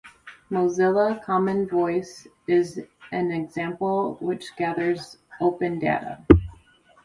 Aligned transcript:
Mozilla 0.49 1.21
Common 1.23 1.67
Voice 1.67 2.25
is 2.47 2.81
an 3.11 3.29
example 3.29 4.17
which 4.19 4.45
gathers 4.55 5.17
open 5.39 5.77
data. 5.77 6.25